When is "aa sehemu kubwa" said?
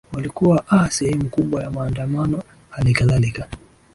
0.71-1.63